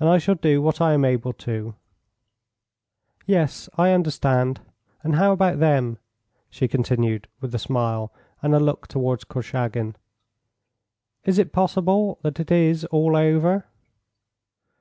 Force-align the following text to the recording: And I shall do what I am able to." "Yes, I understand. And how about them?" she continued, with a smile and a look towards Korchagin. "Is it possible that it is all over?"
And 0.00 0.08
I 0.08 0.18
shall 0.18 0.34
do 0.34 0.60
what 0.60 0.80
I 0.80 0.92
am 0.92 1.04
able 1.04 1.32
to." 1.34 1.76
"Yes, 3.26 3.68
I 3.78 3.92
understand. 3.92 4.60
And 5.04 5.14
how 5.14 5.30
about 5.30 5.60
them?" 5.60 5.98
she 6.50 6.66
continued, 6.66 7.28
with 7.40 7.54
a 7.54 7.60
smile 7.60 8.12
and 8.42 8.56
a 8.56 8.58
look 8.58 8.88
towards 8.88 9.22
Korchagin. 9.22 9.94
"Is 11.22 11.38
it 11.38 11.52
possible 11.52 12.18
that 12.22 12.40
it 12.40 12.50
is 12.50 12.84
all 12.86 13.14
over?" 13.14 13.66